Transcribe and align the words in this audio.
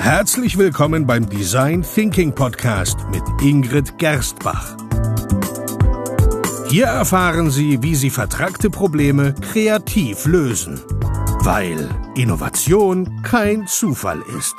Herzlich 0.00 0.56
willkommen 0.56 1.06
beim 1.06 1.28
Design 1.28 1.82
Thinking 1.82 2.34
Podcast 2.34 2.98
mit 3.10 3.22
Ingrid 3.42 3.98
Gerstbach. 3.98 4.74
Hier 6.70 6.86
erfahren 6.86 7.50
Sie, 7.50 7.82
wie 7.82 7.94
Sie 7.94 8.08
vertragte 8.08 8.70
Probleme 8.70 9.34
kreativ 9.34 10.24
lösen, 10.24 10.80
weil 11.44 11.86
Innovation 12.16 13.22
kein 13.22 13.66
Zufall 13.66 14.22
ist. 14.38 14.56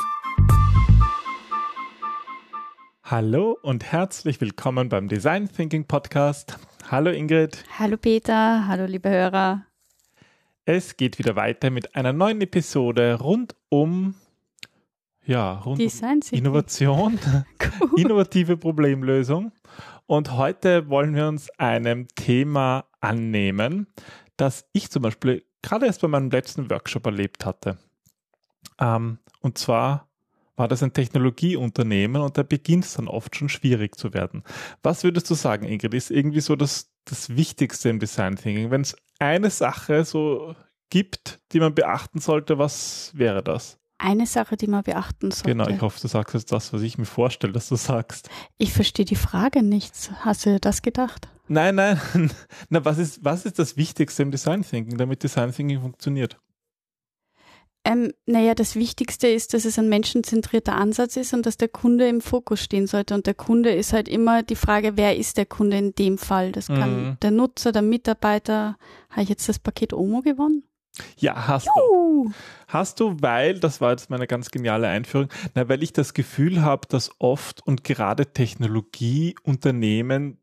Hallo 3.03 3.57
und 3.63 3.83
herzlich 3.91 4.39
willkommen 4.41 4.89
beim 4.89 5.07
Design 5.07 5.49
Thinking 5.51 5.85
Podcast. 5.85 6.59
Hallo 6.91 7.09
Ingrid. 7.09 7.65
Hallo 7.79 7.97
Peter, 7.97 8.67
hallo 8.67 8.85
liebe 8.85 9.09
Hörer. 9.09 9.65
Es 10.65 10.97
geht 10.97 11.17
wieder 11.17 11.35
weiter 11.35 11.71
mit 11.71 11.95
einer 11.95 12.13
neuen 12.13 12.41
Episode 12.41 13.15
rund 13.19 13.55
um 13.69 14.13
ja, 15.25 15.53
rund 15.53 15.79
Design 15.79 16.19
um 16.31 16.37
Innovation, 16.37 17.19
innovative 17.95 18.57
Problemlösung. 18.57 19.51
Und 20.07 20.35
heute 20.35 20.89
wollen 20.89 21.15
wir 21.15 21.27
uns 21.27 21.49
einem 21.57 22.07
Thema 22.15 22.85
annehmen, 22.99 23.87
das 24.35 24.65
ich 24.73 24.89
zum 24.89 25.03
Beispiel 25.03 25.45
gerade 25.61 25.85
erst 25.85 26.01
bei 26.01 26.07
meinem 26.07 26.29
letzten 26.29 26.69
Workshop 26.69 27.05
erlebt 27.05 27.45
hatte. 27.45 27.77
Ähm, 28.79 29.19
und 29.41 29.57
zwar 29.57 30.09
war 30.55 30.67
das 30.67 30.83
ein 30.83 30.93
Technologieunternehmen 30.93 32.21
und 32.21 32.37
da 32.37 32.43
beginnt 32.43 32.85
es 32.85 32.93
dann 32.93 33.07
oft 33.07 33.35
schon 33.35 33.49
schwierig 33.49 33.95
zu 33.97 34.13
werden. 34.13 34.43
Was 34.83 35.03
würdest 35.03 35.29
du 35.29 35.33
sagen, 35.33 35.65
Ingrid, 35.65 35.93
ist 35.93 36.11
irgendwie 36.11 36.41
so 36.41 36.55
das, 36.55 36.91
das 37.05 37.35
Wichtigste 37.35 37.89
im 37.89 37.99
Design 37.99 38.35
Thinking? 38.35 38.69
Wenn 38.69 38.81
es 38.81 38.95
eine 39.17 39.49
Sache 39.49 40.03
so 40.03 40.55
gibt, 40.89 41.39
die 41.51 41.59
man 41.59 41.73
beachten 41.73 42.19
sollte, 42.19 42.57
was 42.57 43.11
wäre 43.15 43.41
das? 43.41 43.80
Eine 44.01 44.25
Sache, 44.25 44.57
die 44.57 44.67
man 44.67 44.83
beachten 44.83 45.31
sollte. 45.31 45.49
Genau, 45.49 45.67
ich 45.67 45.81
hoffe, 45.81 45.99
du 46.01 46.07
sagst 46.07 46.33
jetzt 46.33 46.51
das, 46.51 46.73
was 46.73 46.81
ich 46.81 46.97
mir 46.97 47.05
vorstelle, 47.05 47.53
dass 47.53 47.69
du 47.69 47.75
sagst. 47.75 48.29
Ich 48.57 48.73
verstehe 48.73 49.05
die 49.05 49.15
Frage 49.15 49.63
nicht. 49.63 50.11
Hast 50.21 50.45
du 50.45 50.59
das 50.59 50.81
gedacht? 50.81 51.29
Nein, 51.47 51.75
nein. 51.75 51.99
Na, 52.69 52.83
was 52.83 52.97
ist, 52.97 53.23
was 53.23 53.45
ist 53.45 53.59
das 53.59 53.77
Wichtigste 53.77 54.23
im 54.23 54.31
Design 54.31 54.63
Thinking, 54.63 54.97
damit 54.97 55.23
Design 55.23 55.51
Thinking 55.51 55.81
funktioniert? 55.81 56.37
Ähm, 57.83 58.13
naja, 58.27 58.53
das 58.53 58.75
Wichtigste 58.75 59.27
ist, 59.27 59.55
dass 59.55 59.65
es 59.65 59.79
ein 59.79 59.89
menschenzentrierter 59.89 60.75
Ansatz 60.75 61.17
ist 61.17 61.33
und 61.33 61.45
dass 61.47 61.57
der 61.57 61.67
Kunde 61.67 62.07
im 62.07 62.21
Fokus 62.21 62.61
stehen 62.61 62.85
sollte. 62.85 63.15
Und 63.15 63.25
der 63.25 63.33
Kunde 63.33 63.71
ist 63.71 63.91
halt 63.91 64.07
immer 64.07 64.43
die 64.43 64.55
Frage, 64.55 64.97
wer 64.97 65.17
ist 65.17 65.37
der 65.37 65.47
Kunde 65.47 65.77
in 65.77 65.95
dem 65.95 66.19
Fall? 66.19 66.51
Das 66.51 66.67
kann 66.67 67.03
mhm. 67.03 67.17
der 67.21 67.31
Nutzer, 67.31 67.71
der 67.71 67.81
Mitarbeiter. 67.81 68.77
Habe 69.09 69.23
ich 69.23 69.29
jetzt 69.29 69.49
das 69.49 69.57
Paket 69.57 69.93
Omo 69.93 70.21
gewonnen? 70.21 70.63
Ja, 71.17 71.47
hast 71.47 71.67
Juhu. 71.67 72.25
du. 72.25 72.31
Hast 72.67 72.99
du, 72.99 73.15
weil, 73.19 73.59
das 73.59 73.81
war 73.81 73.91
jetzt 73.91 74.09
meine 74.09 74.27
ganz 74.27 74.51
geniale 74.51 74.87
Einführung, 74.87 75.29
na, 75.55 75.69
weil 75.69 75.83
ich 75.83 75.93
das 75.93 76.13
Gefühl 76.13 76.61
habe, 76.61 76.87
dass 76.87 77.11
oft 77.19 77.65
und 77.65 77.83
gerade 77.83 78.33
Technologieunternehmen 78.33 80.41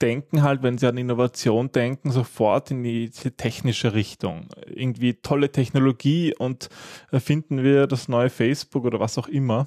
denken 0.00 0.42
halt, 0.42 0.62
wenn 0.62 0.78
sie 0.78 0.88
an 0.88 0.96
Innovation 0.96 1.72
denken, 1.72 2.10
sofort 2.10 2.70
in 2.70 2.82
die, 2.82 3.10
die 3.10 3.30
technische 3.32 3.92
Richtung. 3.92 4.48
Irgendwie 4.66 5.14
tolle 5.14 5.52
Technologie 5.52 6.34
und 6.34 6.68
erfinden 7.10 7.62
wir 7.62 7.86
das 7.86 8.08
neue 8.08 8.30
Facebook 8.30 8.84
oder 8.84 8.98
was 8.98 9.18
auch 9.18 9.28
immer. 9.28 9.66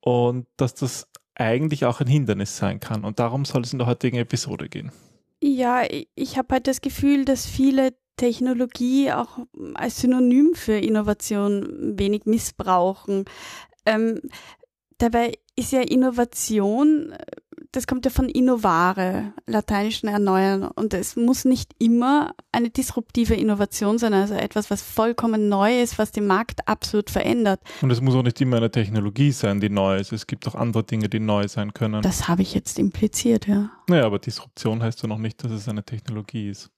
Und 0.00 0.46
dass 0.56 0.74
das 0.74 1.08
eigentlich 1.34 1.84
auch 1.84 2.00
ein 2.00 2.06
Hindernis 2.06 2.56
sein 2.56 2.80
kann. 2.80 3.04
Und 3.04 3.18
darum 3.18 3.44
soll 3.44 3.62
es 3.62 3.72
in 3.72 3.78
der 3.78 3.86
heutigen 3.86 4.18
Episode 4.18 4.68
gehen. 4.68 4.92
Ja, 5.42 5.82
ich 6.14 6.36
habe 6.36 6.54
halt 6.54 6.66
das 6.66 6.80
Gefühl, 6.80 7.24
dass 7.24 7.46
viele 7.46 7.94
Technologie 8.18 9.10
auch 9.12 9.38
als 9.74 10.00
Synonym 10.00 10.54
für 10.54 10.74
Innovation 10.74 11.98
wenig 11.98 12.26
missbrauchen. 12.26 13.24
Ähm, 13.86 14.20
dabei 14.98 15.32
ist 15.56 15.72
ja 15.72 15.80
Innovation, 15.80 17.14
das 17.72 17.86
kommt 17.86 18.04
ja 18.04 18.10
von 18.10 18.28
innovare, 18.28 19.32
lateinischen 19.46 20.08
erneuern. 20.08 20.64
Und 20.64 20.94
es 20.94 21.16
muss 21.16 21.44
nicht 21.44 21.74
immer 21.78 22.34
eine 22.52 22.70
disruptive 22.70 23.34
Innovation 23.34 23.98
sein, 23.98 24.12
also 24.12 24.34
etwas, 24.34 24.70
was 24.70 24.82
vollkommen 24.82 25.48
neu 25.48 25.80
ist, 25.80 25.98
was 25.98 26.12
den 26.12 26.26
Markt 26.26 26.66
absolut 26.68 27.10
verändert. 27.10 27.60
Und 27.82 27.90
es 27.90 28.00
muss 28.00 28.14
auch 28.14 28.22
nicht 28.22 28.40
immer 28.40 28.58
eine 28.58 28.70
Technologie 28.70 29.32
sein, 29.32 29.60
die 29.60 29.70
neu 29.70 29.98
ist. 29.98 30.12
Es 30.12 30.26
gibt 30.26 30.46
auch 30.46 30.54
andere 30.54 30.84
Dinge, 30.84 31.08
die 31.08 31.20
neu 31.20 31.48
sein 31.48 31.72
können. 31.72 32.02
Das 32.02 32.28
habe 32.28 32.42
ich 32.42 32.54
jetzt 32.54 32.78
impliziert, 32.78 33.46
ja. 33.46 33.70
Naja, 33.88 34.04
aber 34.04 34.18
Disruption 34.18 34.82
heißt 34.82 35.02
ja 35.02 35.08
noch 35.08 35.18
nicht, 35.18 35.42
dass 35.42 35.52
es 35.52 35.68
eine 35.68 35.84
Technologie 35.84 36.50
ist. 36.50 36.70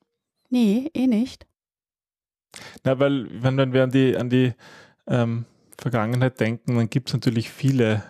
Nee, 0.50 0.90
eh 0.94 1.06
nicht. 1.06 1.46
Na, 2.84 2.98
weil, 2.98 3.28
wenn, 3.42 3.56
wenn 3.56 3.72
wir 3.72 3.84
an 3.84 3.90
die, 3.90 4.16
an 4.16 4.28
die 4.28 4.52
ähm, 5.06 5.44
Vergangenheit 5.78 6.40
denken, 6.40 6.76
dann 6.76 6.90
gibt 6.90 7.08
es 7.08 7.14
natürlich 7.14 7.50
viele, 7.50 8.02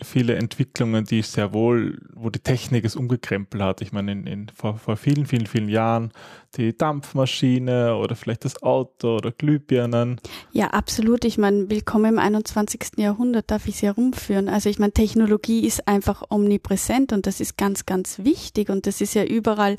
viele 0.00 0.34
Entwicklungen, 0.36 1.04
die 1.04 1.22
sehr 1.22 1.52
wohl, 1.52 1.98
wo 2.14 2.30
die 2.30 2.40
Technik 2.40 2.84
es 2.84 2.96
umgekrempelt 2.96 3.62
hat. 3.62 3.80
Ich 3.82 3.92
meine, 3.92 4.12
in, 4.12 4.26
in, 4.26 4.48
vor, 4.48 4.78
vor 4.78 4.96
vielen, 4.96 5.26
vielen, 5.26 5.46
vielen 5.46 5.68
Jahren 5.68 6.12
die 6.56 6.76
Dampfmaschine 6.76 7.96
oder 7.96 8.16
vielleicht 8.16 8.44
das 8.44 8.62
Auto 8.62 9.16
oder 9.16 9.32
Glühbirnen. 9.32 10.20
Ja, 10.52 10.68
absolut. 10.68 11.24
Ich 11.24 11.38
meine, 11.38 11.70
willkommen 11.70 12.14
im 12.14 12.18
21. 12.18 12.98
Jahrhundert 12.98 13.50
darf 13.50 13.68
ich 13.68 13.76
sie 13.76 13.86
herumführen. 13.86 14.48
Also 14.48 14.68
ich 14.68 14.78
meine, 14.78 14.92
Technologie 14.92 15.66
ist 15.66 15.86
einfach 15.88 16.24
omnipräsent 16.30 17.12
und 17.12 17.26
das 17.26 17.40
ist 17.40 17.56
ganz, 17.56 17.86
ganz 17.86 18.20
wichtig 18.20 18.70
und 18.70 18.86
das 18.86 19.00
ist 19.00 19.14
ja 19.14 19.24
überall 19.24 19.76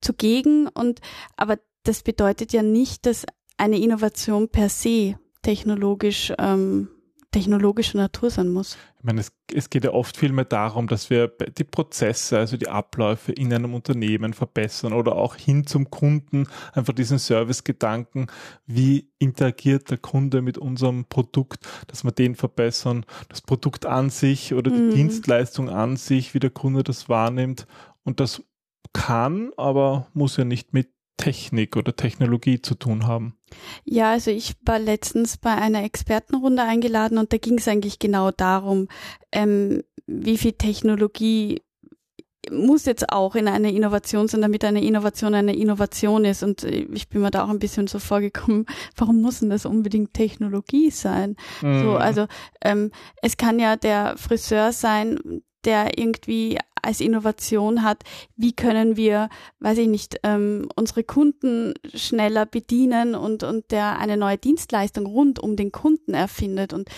zugegen 0.00 0.68
und 0.68 1.00
aber 1.36 1.58
das 1.82 2.02
bedeutet 2.02 2.52
ja 2.52 2.62
nicht, 2.62 3.06
dass 3.06 3.26
eine 3.56 3.78
Innovation 3.78 4.48
per 4.48 4.68
se 4.68 5.16
technologisch 5.42 6.32
ähm, 6.38 6.88
technologischer 7.34 7.98
Natur 7.98 8.30
sein 8.30 8.48
muss. 8.48 8.78
Ich 8.98 9.04
meine, 9.04 9.20
es, 9.20 9.32
es 9.52 9.68
geht 9.68 9.82
ja 9.82 9.92
oft 9.92 10.16
vielmehr 10.16 10.44
darum, 10.44 10.86
dass 10.86 11.10
wir 11.10 11.32
die 11.58 11.64
Prozesse, 11.64 12.38
also 12.38 12.56
die 12.56 12.68
Abläufe 12.68 13.32
in 13.32 13.52
einem 13.52 13.74
Unternehmen 13.74 14.34
verbessern 14.34 14.92
oder 14.92 15.16
auch 15.16 15.34
hin 15.34 15.66
zum 15.66 15.90
Kunden, 15.90 16.46
einfach 16.72 16.92
diesen 16.92 17.18
Service-Gedanken, 17.18 18.28
wie 18.66 19.10
interagiert 19.18 19.90
der 19.90 19.98
Kunde 19.98 20.42
mit 20.42 20.58
unserem 20.58 21.06
Produkt, 21.06 21.66
dass 21.88 22.04
wir 22.04 22.12
den 22.12 22.36
verbessern, 22.36 23.04
das 23.28 23.42
Produkt 23.42 23.84
an 23.84 24.10
sich 24.10 24.54
oder 24.54 24.70
die 24.70 24.80
mhm. 24.82 24.94
Dienstleistung 24.94 25.68
an 25.68 25.96
sich, 25.96 26.34
wie 26.34 26.40
der 26.40 26.50
Kunde 26.50 26.84
das 26.84 27.08
wahrnimmt. 27.08 27.66
Und 28.04 28.20
das 28.20 28.44
kann, 28.92 29.50
aber 29.56 30.06
muss 30.14 30.36
ja 30.36 30.44
nicht 30.44 30.72
mit 30.72 30.93
Technik 31.16 31.76
oder 31.76 31.94
Technologie 31.94 32.60
zu 32.60 32.74
tun 32.74 33.06
haben? 33.06 33.36
Ja, 33.84 34.12
also 34.12 34.30
ich 34.30 34.54
war 34.64 34.78
letztens 34.78 35.36
bei 35.36 35.54
einer 35.54 35.84
Expertenrunde 35.84 36.62
eingeladen 36.62 37.18
und 37.18 37.32
da 37.32 37.36
ging 37.36 37.58
es 37.58 37.68
eigentlich 37.68 37.98
genau 37.98 38.30
darum, 38.30 38.88
ähm, 39.32 39.82
wie 40.06 40.38
viel 40.38 40.52
Technologie 40.52 41.62
muss 42.50 42.84
jetzt 42.84 43.10
auch 43.10 43.34
in 43.34 43.48
eine 43.48 43.72
Innovation 43.72 44.28
sein, 44.28 44.42
damit 44.42 44.64
eine 44.64 44.84
Innovation 44.84 45.34
eine 45.34 45.56
Innovation 45.56 46.24
ist. 46.24 46.42
Und 46.42 46.64
ich 46.64 47.08
bin 47.08 47.22
mir 47.22 47.30
da 47.30 47.44
auch 47.44 47.48
ein 47.48 47.58
bisschen 47.58 47.86
so 47.86 47.98
vorgekommen, 47.98 48.66
warum 48.96 49.20
muss 49.20 49.40
denn 49.40 49.50
das 49.50 49.66
unbedingt 49.66 50.14
Technologie 50.14 50.90
sein? 50.90 51.36
Mhm. 51.62 51.82
So, 51.82 51.96
also 51.96 52.26
ähm, 52.62 52.90
es 53.22 53.36
kann 53.36 53.58
ja 53.58 53.76
der 53.76 54.16
Friseur 54.16 54.72
sein, 54.72 55.42
der 55.64 55.98
irgendwie 55.98 56.58
als 56.84 57.00
Innovation 57.00 57.82
hat, 57.82 58.02
wie 58.36 58.52
können 58.52 58.96
wir, 58.96 59.28
weiß 59.60 59.78
ich 59.78 59.88
nicht, 59.88 60.20
ähm, 60.22 60.68
unsere 60.76 61.04
Kunden 61.04 61.74
schneller 61.94 62.46
bedienen 62.46 63.14
und, 63.14 63.42
und 63.42 63.70
der 63.70 63.98
eine 63.98 64.16
neue 64.16 64.38
Dienstleistung 64.38 65.06
rund 65.06 65.38
um 65.38 65.56
den 65.56 65.72
Kunden 65.72 66.14
erfindet. 66.14 66.72
Und 66.72 66.88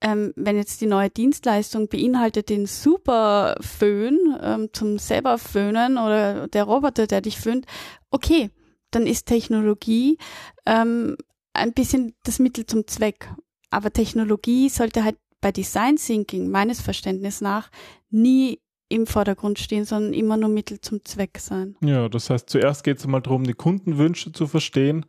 ähm, 0.00 0.32
wenn 0.36 0.56
jetzt 0.56 0.80
die 0.80 0.86
neue 0.86 1.10
Dienstleistung 1.10 1.88
beinhaltet 1.88 2.48
den 2.48 2.66
super 2.66 3.56
Föhn 3.60 4.18
ähm, 4.40 4.68
zum 4.72 4.98
selber 4.98 5.38
föhnen 5.38 5.98
oder 5.98 6.48
der 6.48 6.64
Roboter, 6.64 7.06
der 7.06 7.20
dich 7.20 7.38
föhnt, 7.38 7.66
okay, 8.10 8.50
dann 8.90 9.06
ist 9.06 9.26
Technologie 9.26 10.18
ähm, 10.66 11.16
ein 11.52 11.72
bisschen 11.72 12.14
das 12.24 12.38
Mittel 12.38 12.66
zum 12.66 12.86
Zweck. 12.86 13.28
Aber 13.70 13.92
Technologie 13.92 14.68
sollte 14.68 15.04
halt 15.04 15.16
bei 15.40 15.52
Design 15.52 15.96
Thinking 15.96 16.50
meines 16.50 16.80
Verständnisses 16.80 17.40
nach 17.40 17.70
nie 18.10 18.60
im 18.88 19.06
Vordergrund 19.06 19.58
stehen, 19.58 19.84
sondern 19.84 20.14
immer 20.14 20.36
nur 20.36 20.48
Mittel 20.48 20.80
zum 20.80 21.04
Zweck 21.04 21.38
sein. 21.38 21.76
Ja, 21.80 22.08
das 22.08 22.30
heißt, 22.30 22.48
zuerst 22.48 22.84
geht 22.84 22.98
es 22.98 23.04
einmal 23.04 23.22
darum, 23.22 23.44
die 23.44 23.54
Kundenwünsche 23.54 24.32
zu 24.32 24.46
verstehen. 24.46 25.04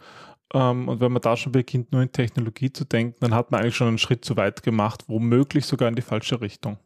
Ähm, 0.53 0.87
und 0.87 0.99
wenn 0.99 1.11
man 1.11 1.21
da 1.21 1.37
schon 1.37 1.51
beginnt, 1.51 1.91
nur 1.91 2.01
in 2.01 2.11
Technologie 2.11 2.71
zu 2.71 2.85
denken, 2.85 3.15
dann 3.19 3.33
hat 3.33 3.51
man 3.51 3.61
eigentlich 3.61 3.75
schon 3.75 3.87
einen 3.87 3.97
Schritt 3.97 4.25
zu 4.25 4.35
weit 4.35 4.63
gemacht, 4.63 5.05
womöglich 5.07 5.65
sogar 5.65 5.87
in 5.87 5.95
die 5.95 6.01
falsche 6.01 6.41
Richtung. 6.41 6.77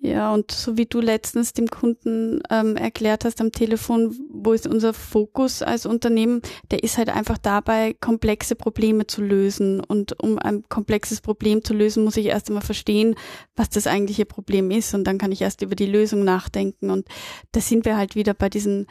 Ja, 0.00 0.32
und 0.32 0.52
so 0.52 0.76
wie 0.76 0.86
du 0.86 1.00
letztens 1.00 1.54
dem 1.54 1.66
Kunden 1.66 2.40
ähm, 2.50 2.76
erklärt 2.76 3.24
hast 3.24 3.40
am 3.40 3.50
Telefon, 3.50 4.16
wo 4.30 4.52
ist 4.52 4.68
unser 4.68 4.94
Fokus 4.94 5.60
als 5.60 5.86
Unternehmen, 5.86 6.40
der 6.70 6.84
ist 6.84 6.98
halt 6.98 7.08
einfach 7.08 7.36
dabei, 7.36 7.96
komplexe 8.00 8.54
Probleme 8.54 9.08
zu 9.08 9.22
lösen. 9.22 9.80
Und 9.80 10.22
um 10.22 10.38
ein 10.38 10.62
komplexes 10.68 11.20
Problem 11.20 11.64
zu 11.64 11.74
lösen, 11.74 12.04
muss 12.04 12.16
ich 12.16 12.26
erst 12.26 12.48
einmal 12.48 12.62
verstehen, 12.62 13.16
was 13.56 13.70
das 13.70 13.88
eigentliche 13.88 14.24
Problem 14.24 14.70
ist. 14.70 14.94
Und 14.94 15.02
dann 15.02 15.18
kann 15.18 15.32
ich 15.32 15.42
erst 15.42 15.62
über 15.62 15.74
die 15.74 15.86
Lösung 15.86 16.22
nachdenken. 16.22 16.90
Und 16.90 17.08
da 17.50 17.60
sind 17.60 17.84
wir 17.84 17.96
halt 17.96 18.14
wieder 18.14 18.34
bei 18.34 18.48
diesen, 18.48 18.86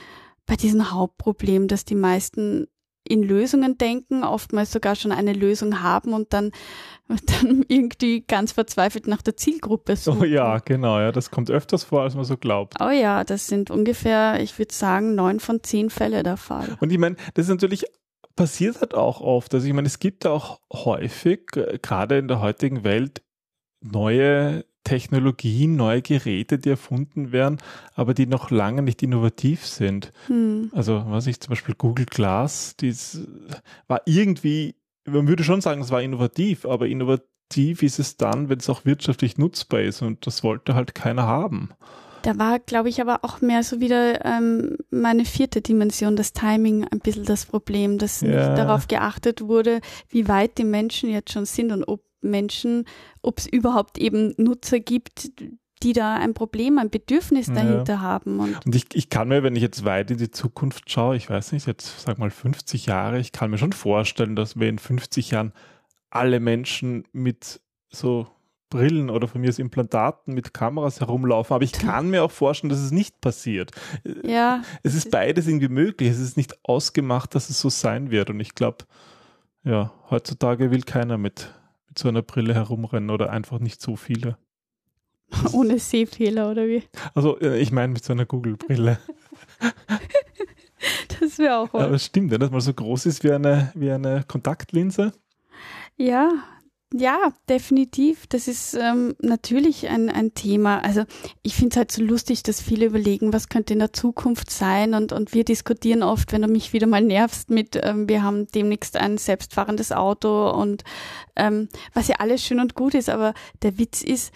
bei 0.46 0.58
diesem 0.58 0.92
Hauptproblem, 0.92 1.70
dass 1.70 1.86
die 1.86 1.96
meisten 1.96 2.68
in 3.08 3.24
Lösungen 3.24 3.78
denken, 3.78 4.24
oftmals 4.24 4.72
sogar 4.72 4.96
schon 4.96 5.12
eine 5.12 5.34
Lösung 5.34 5.82
haben 5.82 6.14
und 6.14 6.34
dann, 6.34 6.52
dann 7.26 7.66
irgendwie 7.68 8.22
ganz 8.22 8.52
verzweifelt 8.52 9.08
nach 9.08 9.22
der 9.22 9.38
Zielgruppe 9.38 9.96
suchen. 9.96 10.22
Oh 10.22 10.26
ja, 10.26 10.60
genau, 10.60 11.00
ja, 11.00 11.12
das 11.12 11.32
kommt 11.32 11.50
öfters 11.50 11.84
vor, 11.84 12.02
als 12.02 12.16
man 12.16 12.26
so 12.26 12.38
glaubt. 12.38 12.76
Oh 12.82 12.90
ja, 12.90 13.24
das 13.24 13.48
sind 13.48 13.72
ungefähr, 13.72 14.40
ich 14.42 14.58
würde 14.60 14.74
sagen, 14.74 15.16
neun 15.16 15.40
von 15.40 15.64
zehn 15.64 15.90
Fälle 15.90 16.24
der 16.24 16.38
Fall. 16.38 16.78
Und 16.80 16.92
ich 16.92 16.98
meine, 16.98 17.16
das 17.34 17.46
ist 17.46 17.50
natürlich 17.50 17.86
passiert 18.38 18.80
halt 18.80 18.94
auch 18.94 19.20
oft. 19.20 19.54
Also 19.54 19.68
ich 19.68 19.74
meine, 19.74 19.88
es 19.88 20.00
gibt 20.00 20.26
auch 20.26 20.62
häufig, 20.72 21.58
äh, 21.58 21.80
gerade 21.82 22.20
in 22.20 22.30
der 22.30 22.40
heutigen 22.40 22.86
Welt, 22.86 23.24
neue 23.82 24.64
Technologien, 24.88 25.76
neue 25.76 26.02
Geräte, 26.02 26.60
die 26.60 26.70
erfunden 26.70 27.34
werden, 27.34 27.58
aber 27.94 28.14
die 28.14 28.26
noch 28.26 28.52
lange 28.52 28.82
nicht 28.82 29.04
innovativ 29.04 29.66
sind. 29.66 30.14
Hm. 30.28 30.72
Also, 30.74 31.04
was 31.08 31.28
ich 31.28 31.42
zum 31.42 31.50
Beispiel 31.50 31.76
Google 31.78 32.06
Glass, 32.06 32.74
das 32.78 33.20
war 33.90 34.02
irgendwie, 34.06 34.76
man 35.06 35.28
würde 35.28 35.44
schon 35.44 35.60
sagen, 35.60 35.82
es 35.82 35.92
war 35.92 36.02
innovativ, 36.02 36.66
aber 36.66 36.88
innovativ 36.88 37.84
ist 37.84 38.00
es 38.00 38.16
dann, 38.16 38.48
wenn 38.48 38.60
es 38.60 38.70
auch 38.70 38.86
wirtschaftlich 38.86 39.38
nutzbar 39.38 39.82
ist 39.82 40.02
und 40.02 40.26
das 40.26 40.42
wollte 40.42 40.74
halt 40.74 40.96
keiner 40.96 41.24
haben. 41.24 41.72
Da 42.22 42.38
war, 42.38 42.60
glaube 42.60 42.88
ich, 42.88 43.02
aber 43.02 43.26
auch 43.26 43.42
mehr 43.42 43.64
so 43.64 43.82
wieder 43.82 44.24
ähm, 44.26 44.78
meine 44.90 45.26
vierte 45.26 45.62
Dimension, 45.62 46.16
das 46.16 46.32
Timing, 46.32 46.86
ein 46.86 47.00
bisschen 47.00 47.26
das 47.26 47.46
Problem, 47.46 47.98
dass 47.98 48.22
ja. 48.22 48.30
nicht 48.30 48.58
darauf 48.58 48.88
geachtet 48.88 49.42
wurde, 49.42 49.82
wie 50.08 50.30
weit 50.30 50.58
die 50.58 50.64
Menschen 50.64 51.10
jetzt 51.10 51.34
schon 51.34 51.46
sind 51.46 51.74
und 51.74 51.84
ob 51.84 52.07
Menschen, 52.22 52.86
ob 53.22 53.40
es 53.40 53.48
überhaupt 53.48 53.98
eben 53.98 54.34
Nutzer 54.38 54.80
gibt, 54.80 55.32
die 55.84 55.94
da 55.94 56.16
ein 56.16 56.34
Problem, 56.34 56.80
ein 56.80 56.90
Bedürfnis 56.90 57.48
dahinter 57.48 57.94
ja. 57.94 58.02
haben. 58.02 58.40
Und, 58.40 58.66
und 58.66 58.76
ich, 58.76 58.86
ich 58.94 59.10
kann 59.10 59.28
mir, 59.28 59.44
wenn 59.44 59.56
ich 59.56 59.62
jetzt 59.62 59.86
weit 59.86 60.10
in 60.10 60.18
die 60.18 60.32
Zukunft 60.32 60.90
schaue, 60.90 61.16
ich 61.16 61.30
weiß 61.30 61.52
nicht, 61.52 61.68
jetzt 61.68 62.02
sag 62.02 62.18
mal 62.18 62.32
50 62.32 62.88
Jahre, 62.88 63.20
ich 63.20 63.32
kann 63.32 63.52
mir 63.52 63.60
schon 63.60 63.74
vorstellen, 63.74 64.36
dass 64.36 64.60
wir 64.60 64.70
in 64.70 64.80
50 64.80 65.32
Jahren 65.32 65.54
alle 66.10 66.40
Menschen 66.40 67.04
mit 67.12 67.62
so 67.90 68.28
Brillen 68.70 69.10
oder 69.10 69.28
von 69.28 69.40
mir 69.40 69.50
aus 69.50 69.60
Implantaten 69.60 70.34
mit 70.34 70.54
Kameras 70.54 71.00
herumlaufen, 71.00 71.54
aber 71.54 71.64
ich 71.64 71.72
kann 71.72 72.10
mir 72.10 72.24
auch 72.24 72.32
vorstellen, 72.32 72.70
dass 72.70 72.80
es 72.80 72.92
nicht 72.92 73.22
passiert. 73.22 73.72
Ja. 74.24 74.62
Es 74.84 74.94
ist 74.94 75.10
beides 75.10 75.48
irgendwie 75.48 75.70
möglich. 75.70 76.10
Es 76.10 76.20
ist 76.20 76.36
nicht 76.36 76.58
ausgemacht, 76.64 77.34
dass 77.34 77.50
es 77.50 77.62
so 77.62 77.70
sein 77.70 78.12
wird. 78.12 78.30
Und 78.30 78.40
ich 78.42 78.56
glaube, 78.56 78.86
ja, 79.64 79.94
heutzutage 80.10 80.70
will 80.72 80.82
keiner 80.82 81.18
mit 81.18 81.54
mit 81.98 82.04
so 82.04 82.10
einer 82.10 82.22
Brille 82.22 82.54
herumrennen 82.54 83.10
oder 83.10 83.32
einfach 83.32 83.58
nicht 83.58 83.82
so 83.82 83.96
viele. 83.96 84.38
Ohne 85.52 85.80
Sehfehler 85.80 86.52
oder 86.52 86.68
wie? 86.68 86.84
Also 87.16 87.40
äh, 87.40 87.60
ich 87.60 87.72
meine 87.72 87.94
mit 87.94 88.04
so 88.04 88.14
einer 88.14 88.28
Google-Brille. 88.28 89.00
das 91.20 91.40
wäre 91.40 91.58
auch 91.58 91.74
was. 91.74 91.84
Aber 91.84 91.96
es 91.96 92.06
stimmt, 92.06 92.32
dass 92.32 92.52
man 92.52 92.62
so 92.62 92.72
groß 92.72 93.08
ist 93.08 93.24
wie 93.24 93.32
eine, 93.32 93.72
wie 93.74 93.90
eine 93.92 94.24
Kontaktlinse. 94.28 95.12
Ja, 95.96 96.30
ja, 96.94 97.34
definitiv. 97.50 98.28
Das 98.28 98.48
ist 98.48 98.74
ähm, 98.74 99.16
natürlich 99.22 99.90
ein, 99.90 100.10
ein 100.10 100.34
Thema. 100.34 100.80
Also 100.80 101.04
ich 101.44 101.56
finde 101.56 101.74
es 101.74 101.78
halt 101.78 101.92
so 101.92 102.02
lustig, 102.02 102.44
dass 102.44 102.62
viele 102.62 102.86
überlegen, 102.86 103.34
was 103.34 103.50
könnte 103.50 103.74
in 103.74 103.80
der 103.80 103.92
Zukunft 103.92 104.50
sein 104.50 104.94
und, 104.94 105.12
und 105.12 105.34
wir 105.34 105.44
diskutieren 105.44 106.02
oft, 106.02 106.32
wenn 106.32 106.44
du 106.44 106.48
mich 106.48 106.72
wieder 106.72 106.88
mal 106.88 107.02
nervst 107.02 107.50
mit, 107.50 107.78
ähm, 107.84 108.08
wir 108.08 108.24
haben 108.24 108.48
demnächst 108.48 108.96
ein 108.96 109.18
selbstfahrendes 109.18 109.92
Auto 109.92 110.50
und 110.52 110.86
ähm, 111.36 111.68
was 111.94 112.08
ja 112.08 112.16
alles 112.20 112.42
schön 112.44 112.62
und 112.62 112.74
gut 112.74 112.94
ist, 112.94 113.10
aber 113.10 113.34
der 113.64 113.78
Witz 113.78 114.02
ist, 114.02 114.34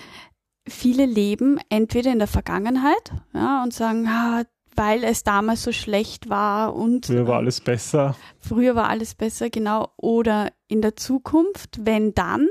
viele 0.67 1.05
leben 1.05 1.57
entweder 1.69 2.11
in 2.11 2.19
der 2.19 2.27
Vergangenheit 2.27 3.13
ja, 3.33 3.63
und 3.63 3.73
sagen, 3.73 4.07
ah, 4.07 4.43
weil 4.75 5.03
es 5.03 5.23
damals 5.23 5.63
so 5.63 5.71
schlecht 5.71 6.29
war 6.29 6.75
und 6.75 7.07
früher 7.07 7.27
war 7.27 7.37
alles 7.37 7.61
besser. 7.61 8.15
Früher 8.39 8.75
war 8.75 8.89
alles 8.89 9.15
besser, 9.15 9.49
genau. 9.49 9.89
Oder 9.97 10.51
in 10.67 10.81
der 10.81 10.95
Zukunft, 10.95 11.85
wenn 11.85 12.13
dann, 12.13 12.47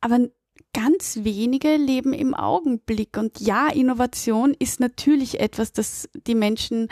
aber 0.00 0.28
ganz 0.72 1.20
wenige 1.22 1.76
leben 1.76 2.12
im 2.12 2.34
Augenblick. 2.34 3.16
Und 3.16 3.40
ja, 3.40 3.68
Innovation 3.68 4.54
ist 4.58 4.80
natürlich 4.80 5.40
etwas, 5.40 5.72
das 5.72 6.08
die 6.26 6.34
Menschen 6.34 6.88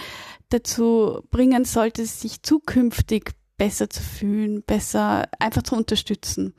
dazu 0.49 1.21
bringen 1.31 1.65
sollte, 1.65 2.07
sich 2.07 2.43
zukünftig 2.43 3.33
besser 3.57 3.89
zu 3.89 4.03
fühlen, 4.03 4.63
besser 4.63 5.29
einfach 5.39 5.63
zu 5.63 5.77
unterstützen. 5.77 6.55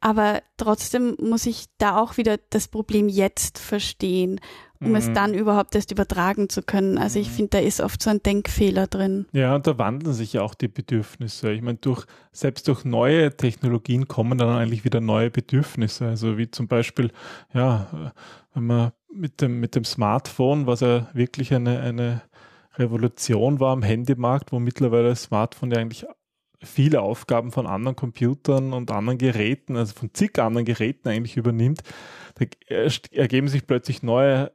Aber 0.00 0.42
trotzdem 0.56 1.16
muss 1.20 1.44
ich 1.44 1.66
da 1.76 1.98
auch 1.98 2.16
wieder 2.16 2.38
das 2.50 2.68
Problem 2.68 3.08
jetzt 3.08 3.58
verstehen 3.58 4.40
um 4.82 4.90
mhm. 4.90 4.94
es 4.96 5.12
dann 5.12 5.34
überhaupt 5.34 5.74
erst 5.74 5.92
übertragen 5.92 6.48
zu 6.48 6.62
können. 6.62 6.96
Also 6.96 7.18
ich 7.18 7.28
mhm. 7.28 7.34
finde, 7.34 7.50
da 7.50 7.58
ist 7.58 7.80
oft 7.80 8.02
so 8.02 8.10
ein 8.10 8.22
Denkfehler 8.22 8.86
drin. 8.86 9.26
Ja, 9.32 9.54
und 9.54 9.66
da 9.66 9.78
wandeln 9.78 10.14
sich 10.14 10.32
ja 10.32 10.42
auch 10.42 10.54
die 10.54 10.68
Bedürfnisse. 10.68 11.52
Ich 11.52 11.62
meine, 11.62 11.78
durch, 11.78 12.06
selbst 12.32 12.66
durch 12.68 12.84
neue 12.84 13.36
Technologien 13.36 14.08
kommen 14.08 14.38
dann 14.38 14.48
eigentlich 14.48 14.84
wieder 14.84 15.00
neue 15.00 15.30
Bedürfnisse. 15.30 16.06
Also 16.06 16.38
wie 16.38 16.50
zum 16.50 16.66
Beispiel, 16.66 17.12
ja, 17.52 18.12
wenn 18.54 18.66
man 18.66 18.92
mit 19.12 19.40
dem, 19.42 19.60
mit 19.60 19.74
dem 19.74 19.84
Smartphone, 19.84 20.66
was 20.66 20.80
ja 20.80 21.08
wirklich 21.12 21.52
eine, 21.52 21.80
eine 21.80 22.22
Revolution 22.76 23.60
war 23.60 23.72
am 23.72 23.82
Handymarkt, 23.82 24.52
wo 24.52 24.60
mittlerweile 24.60 25.10
das 25.10 25.24
Smartphone 25.24 25.72
ja 25.72 25.78
eigentlich 25.78 26.06
viele 26.62 27.00
Aufgaben 27.00 27.52
von 27.52 27.66
anderen 27.66 27.96
Computern 27.96 28.72
und 28.72 28.90
anderen 28.90 29.18
Geräten, 29.18 29.76
also 29.76 29.94
von 29.94 30.10
zig 30.12 30.38
anderen 30.38 30.64
Geräten 30.64 31.08
eigentlich 31.08 31.36
übernimmt, 31.36 31.82
da 32.34 32.46
ergeben 33.12 33.48
sich 33.48 33.66
plötzlich 33.66 34.02
neue, 34.02 34.52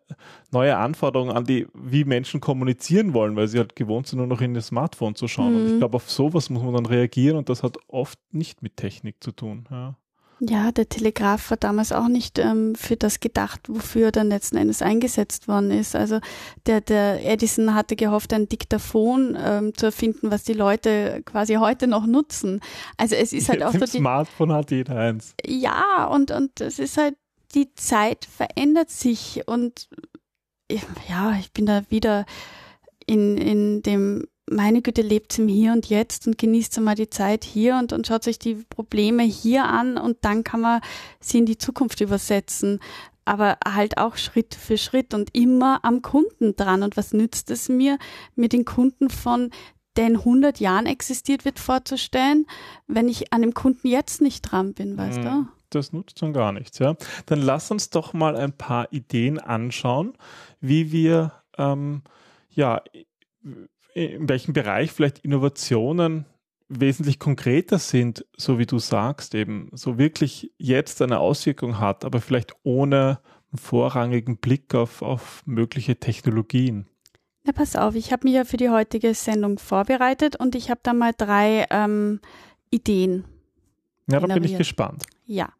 neue 0.51 0.77
Anforderungen 0.77 1.31
an 1.31 1.45
die, 1.45 1.67
wie 1.73 2.03
Menschen 2.03 2.41
kommunizieren 2.41 3.13
wollen, 3.13 3.35
weil 3.35 3.47
sie 3.47 3.57
halt 3.57 3.75
gewohnt 3.75 4.07
sind, 4.07 4.19
nur 4.19 4.27
noch 4.27 4.41
in 4.41 4.53
das 4.53 4.67
Smartphone 4.67 5.15
zu 5.15 5.27
schauen. 5.27 5.51
Mhm. 5.51 5.59
Und 5.59 5.65
ich 5.67 5.73
mhm. 5.73 5.79
glaube, 5.79 5.95
auf 5.95 6.09
sowas 6.09 6.49
muss 6.49 6.63
man 6.63 6.73
dann 6.73 6.85
reagieren 6.85 7.37
und 7.37 7.49
das 7.49 7.63
hat 7.63 7.77
oft 7.87 8.19
nicht 8.31 8.61
mit 8.61 8.77
Technik 8.77 9.23
zu 9.23 9.31
tun. 9.31 9.65
Ja. 9.69 9.95
Ja, 10.39 10.71
der 10.71 10.89
Telegraph 10.89 11.49
war 11.49 11.57
damals 11.57 11.93
auch 11.93 12.09
nicht 12.09 12.39
ähm, 12.39 12.75
für 12.75 12.97
das 12.97 13.21
gedacht, 13.21 13.61
wofür 13.69 14.07
er 14.07 14.11
dann 14.11 14.27
letzten 14.27 14.57
Endes 14.57 14.81
eingesetzt 14.81 15.47
worden 15.47 15.71
ist. 15.71 15.95
Also 15.95 16.19
der, 16.65 16.81
der 16.81 17.25
Edison 17.25 17.73
hatte 17.73 17.95
gehofft, 17.95 18.33
ein 18.33 18.49
Diktaphon 18.49 19.37
ähm, 19.39 19.73
zu 19.75 19.87
erfinden, 19.87 20.31
was 20.31 20.43
die 20.43 20.53
Leute 20.53 21.21
quasi 21.25 21.55
heute 21.55 21.87
noch 21.87 22.05
nutzen. 22.05 22.59
Also 22.97 23.15
es 23.15 23.31
ist 23.31 23.47
halt 23.47 23.63
auch 23.63 23.71
so 23.71 23.79
die, 23.79 23.97
Smartphone 23.97 24.51
hat 24.51 24.71
jeder 24.71 24.97
eins. 24.97 25.35
Ja, 25.45 26.05
und 26.07 26.31
und 26.31 26.59
es 26.59 26.79
ist 26.79 26.97
halt 26.97 27.15
die 27.53 27.73
Zeit 27.75 28.25
verändert 28.25 28.89
sich 28.89 29.43
und 29.45 29.87
ja, 31.07 31.37
ich 31.39 31.53
bin 31.53 31.65
da 31.65 31.83
wieder 31.89 32.25
in 33.05 33.37
in 33.37 33.81
dem 33.83 34.27
meine 34.49 34.81
Güte, 34.81 35.01
lebt 35.01 35.37
im 35.39 35.47
Hier 35.47 35.73
und 35.73 35.87
Jetzt 35.87 36.27
und 36.27 36.37
genießt 36.37 36.77
einmal 36.77 36.95
die 36.95 37.09
Zeit 37.09 37.43
hier 37.43 37.77
und, 37.77 37.93
und 37.93 38.05
schaut 38.05 38.23
sich 38.23 38.39
die 38.39 38.55
Probleme 38.69 39.23
hier 39.23 39.65
an 39.65 39.97
und 39.97 40.17
dann 40.21 40.43
kann 40.43 40.61
man 40.61 40.81
sie 41.19 41.39
in 41.39 41.45
die 41.45 41.57
Zukunft 41.57 42.01
übersetzen. 42.01 42.79
Aber 43.27 43.57
halt 43.67 43.97
auch 43.97 44.17
Schritt 44.17 44.53
für 44.53 44.77
Schritt 44.77 45.15
und 45.15 45.35
immer 45.35 45.83
am 45.83 46.03
Kunden 46.03 46.55
dran. 46.55 46.83
Und 46.83 46.95
was 46.95 47.11
nützt 47.11 47.49
es 47.49 47.69
mir, 47.69 47.97
mir 48.35 48.49
den 48.49 48.65
Kunden 48.65 49.09
von 49.09 49.49
der 49.95 50.07
in 50.07 50.17
100 50.17 50.59
Jahren 50.59 50.85
existiert 50.85 51.45
wird 51.45 51.57
vorzustellen, 51.57 52.45
wenn 52.85 53.07
ich 53.07 53.33
an 53.33 53.41
dem 53.41 53.53
Kunden 53.53 53.87
jetzt 53.87 54.21
nicht 54.21 54.41
dran 54.41 54.73
bin, 54.73 54.97
weißt 54.97 55.19
du? 55.19 55.31
Hm, 55.31 55.49
das 55.69 55.93
nutzt 55.93 56.21
dann 56.21 56.33
gar 56.33 56.51
nichts, 56.51 56.79
ja. 56.79 56.95
Dann 57.25 57.41
lass 57.41 57.71
uns 57.71 57.89
doch 57.89 58.13
mal 58.13 58.35
ein 58.35 58.53
paar 58.53 58.91
Ideen 58.91 59.39
anschauen, 59.39 60.13
wie 60.59 60.91
wir 60.91 61.31
ähm, 61.57 62.03
ja 62.51 62.81
in 63.95 64.27
welchem 64.27 64.53
Bereich 64.53 64.91
vielleicht 64.91 65.19
Innovationen 65.19 66.25
wesentlich 66.67 67.17
konkreter 67.17 67.79
sind, 67.79 68.25
so 68.35 68.59
wie 68.59 68.65
du 68.65 68.77
sagst, 68.77 69.33
eben 69.35 69.69
so 69.73 69.97
wirklich 69.97 70.51
jetzt 70.57 71.01
eine 71.01 71.19
Auswirkung 71.19 71.79
hat, 71.79 72.03
aber 72.03 72.21
vielleicht 72.21 72.53
ohne 72.63 73.19
einen 73.51 73.59
vorrangigen 73.59 74.37
Blick 74.37 74.75
auf, 74.75 75.01
auf 75.01 75.43
mögliche 75.45 75.99
Technologien. 75.99 76.87
Na, 77.43 77.53
pass 77.53 77.75
auf, 77.75 77.95
ich 77.95 78.11
habe 78.11 78.27
mich 78.27 78.35
ja 78.35 78.43
für 78.43 78.57
die 78.57 78.69
heutige 78.69 79.13
Sendung 79.13 79.59
vorbereitet 79.59 80.35
und 80.35 80.55
ich 80.55 80.69
habe 80.69 80.81
da 80.83 80.93
mal 80.93 81.13
drei 81.15 81.65
ähm, 81.69 82.19
Ideen. 82.71 83.23
Ja, 84.11 84.19
da 84.19 84.33
bin 84.33 84.43
ich 84.43 84.57
gespannt. 84.57 85.03
Ja. 85.25 85.53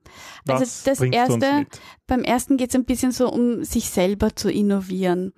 Also 0.47 0.61
Was 0.61 0.83
das 0.83 1.01
erste, 1.01 1.65
beim 2.05 2.23
ersten 2.23 2.57
geht 2.57 2.69
es 2.69 2.75
ein 2.75 2.85
bisschen 2.85 3.11
so 3.11 3.31
um 3.31 3.63
sich 3.63 3.89
selber 3.89 4.35
zu 4.35 4.51
innovieren. 4.51 5.33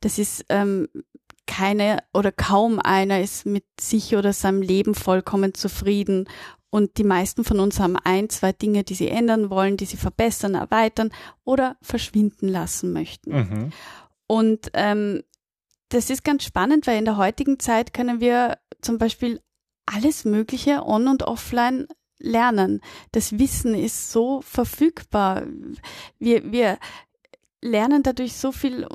Das 0.00 0.18
ist 0.18 0.44
ähm, 0.48 0.88
keine 1.46 1.98
oder 2.12 2.32
kaum 2.32 2.78
einer 2.78 3.20
ist 3.20 3.46
mit 3.46 3.64
sich 3.80 4.16
oder 4.16 4.32
seinem 4.32 4.62
Leben 4.62 4.94
vollkommen 4.94 5.54
zufrieden. 5.54 6.28
Und 6.70 6.98
die 6.98 7.04
meisten 7.04 7.44
von 7.44 7.60
uns 7.60 7.80
haben 7.80 7.96
ein, 7.96 8.28
zwei 8.28 8.52
Dinge, 8.52 8.84
die 8.84 8.94
sie 8.94 9.08
ändern 9.08 9.50
wollen, 9.50 9.76
die 9.76 9.86
sie 9.86 9.96
verbessern, 9.96 10.54
erweitern 10.54 11.10
oder 11.44 11.76
verschwinden 11.80 12.48
lassen 12.48 12.92
möchten. 12.92 13.32
Mhm. 13.32 13.72
Und 14.26 14.70
ähm, 14.74 15.22
das 15.88 16.10
ist 16.10 16.24
ganz 16.24 16.44
spannend, 16.44 16.86
weil 16.86 16.98
in 16.98 17.04
der 17.04 17.16
heutigen 17.16 17.60
Zeit 17.60 17.94
können 17.94 18.20
wir 18.20 18.58
zum 18.80 18.98
Beispiel 18.98 19.40
alles 19.86 20.24
Mögliche 20.24 20.84
on 20.84 21.06
und 21.06 21.22
offline 21.22 21.86
lernen. 22.18 22.80
Das 23.12 23.38
Wissen 23.38 23.74
ist 23.74 24.10
so 24.10 24.40
verfügbar. 24.42 25.44
Wir, 26.18 26.50
wir 26.50 26.78
lernen 27.62 28.02
dadurch 28.02 28.34
so 28.34 28.52
viel 28.52 28.86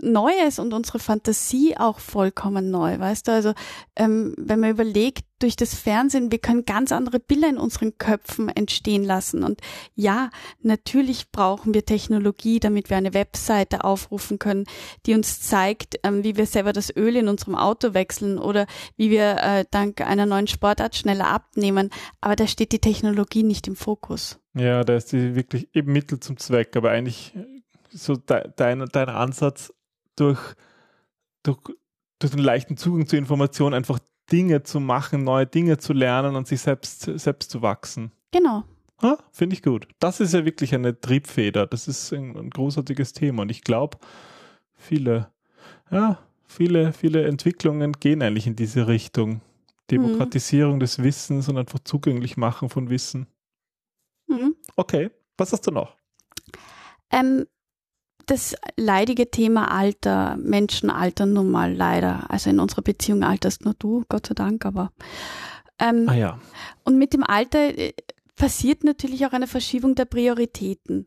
Neues 0.00 0.58
und 0.58 0.72
unsere 0.72 0.98
Fantasie 0.98 1.76
auch 1.76 2.00
vollkommen 2.00 2.70
neu, 2.70 2.98
weißt 2.98 3.28
du? 3.28 3.32
Also 3.32 3.52
ähm, 3.96 4.34
wenn 4.36 4.60
man 4.60 4.70
überlegt, 4.70 5.24
durch 5.38 5.56
das 5.56 5.74
Fernsehen, 5.74 6.32
wir 6.32 6.38
können 6.38 6.64
ganz 6.64 6.92
andere 6.92 7.20
Bilder 7.20 7.48
in 7.48 7.58
unseren 7.58 7.98
Köpfen 7.98 8.48
entstehen 8.48 9.04
lassen. 9.04 9.42
Und 9.42 9.60
ja, 9.94 10.30
natürlich 10.62 11.30
brauchen 11.30 11.74
wir 11.74 11.84
Technologie, 11.84 12.58
damit 12.58 12.88
wir 12.88 12.96
eine 12.96 13.14
Webseite 13.14 13.84
aufrufen 13.84 14.38
können, 14.38 14.64
die 15.04 15.14
uns 15.14 15.40
zeigt, 15.40 16.00
ähm, 16.04 16.24
wie 16.24 16.36
wir 16.36 16.46
selber 16.46 16.72
das 16.72 16.94
Öl 16.94 17.16
in 17.16 17.28
unserem 17.28 17.54
Auto 17.54 17.92
wechseln 17.92 18.38
oder 18.38 18.66
wie 18.96 19.10
wir 19.10 19.36
äh, 19.42 19.64
dank 19.70 20.00
einer 20.00 20.26
neuen 20.26 20.46
Sportart 20.46 20.96
schneller 20.96 21.28
abnehmen. 21.28 21.90
Aber 22.20 22.36
da 22.36 22.46
steht 22.46 22.72
die 22.72 22.78
Technologie 22.78 23.42
nicht 23.42 23.66
im 23.68 23.76
Fokus. 23.76 24.38
Ja, 24.54 24.84
da 24.84 24.96
ist 24.96 25.12
die 25.12 25.34
wirklich 25.34 25.68
eben 25.74 25.92
Mittel 25.92 26.18
zum 26.18 26.38
Zweck, 26.38 26.76
aber 26.76 26.90
eigentlich 26.90 27.34
so 27.90 28.16
de, 28.16 28.48
dein, 28.56 28.86
dein 28.90 29.08
Ansatz 29.10 29.72
durch, 30.16 30.40
durch, 31.42 31.58
durch 32.18 32.32
den 32.32 32.42
leichten 32.42 32.76
Zugang 32.76 33.06
zu 33.06 33.16
Informationen 33.16 33.74
einfach 33.74 33.98
Dinge 34.32 34.62
zu 34.62 34.80
machen, 34.80 35.24
neue 35.24 35.46
Dinge 35.46 35.78
zu 35.78 35.92
lernen 35.92 36.34
und 36.34 36.48
sich 36.48 36.60
selbst, 36.60 37.02
selbst 37.02 37.50
zu 37.50 37.62
wachsen. 37.62 38.12
Genau. 38.32 38.64
Ah, 38.98 39.18
Finde 39.30 39.54
ich 39.54 39.62
gut. 39.62 39.86
Das 40.00 40.20
ist 40.20 40.32
ja 40.32 40.44
wirklich 40.44 40.74
eine 40.74 40.98
Triebfeder. 40.98 41.66
Das 41.66 41.86
ist 41.86 42.12
ein, 42.12 42.36
ein 42.36 42.50
großartiges 42.50 43.12
Thema. 43.12 43.42
Und 43.42 43.50
ich 43.50 43.62
glaube, 43.62 43.98
viele, 44.74 45.30
ja, 45.90 46.18
viele, 46.46 46.92
viele 46.92 47.24
Entwicklungen 47.26 47.92
gehen 47.92 48.22
eigentlich 48.22 48.46
in 48.46 48.56
diese 48.56 48.88
Richtung. 48.88 49.42
Demokratisierung 49.90 50.76
mhm. 50.76 50.80
des 50.80 51.02
Wissens 51.02 51.48
und 51.48 51.58
einfach 51.58 51.78
zugänglich 51.80 52.36
machen 52.36 52.68
von 52.68 52.90
Wissen. 52.90 53.26
Mhm. 54.26 54.56
Okay, 54.74 55.10
was 55.36 55.52
hast 55.52 55.66
du 55.66 55.70
noch? 55.70 55.96
Ähm, 57.10 57.46
das 58.26 58.56
leidige 58.76 59.30
Thema 59.30 59.70
Alter, 59.70 60.36
Menschen 60.36 60.90
altern 60.90 61.32
nun 61.32 61.50
mal 61.50 61.72
leider. 61.72 62.28
Also 62.28 62.50
in 62.50 62.60
unserer 62.60 62.82
Beziehung 62.82 63.22
alterst 63.22 63.64
nur 63.64 63.74
du, 63.74 64.04
Gott 64.08 64.26
sei 64.26 64.34
Dank, 64.34 64.66
aber. 64.66 64.92
Ähm, 65.78 66.08
ah 66.08 66.14
ja. 66.14 66.38
Und 66.84 66.98
mit 66.98 67.12
dem 67.12 67.22
Alter 67.22 67.78
äh, 67.78 67.92
passiert 68.34 68.84
natürlich 68.84 69.26
auch 69.26 69.32
eine 69.32 69.46
Verschiebung 69.46 69.94
der 69.94 70.06
Prioritäten. 70.06 71.06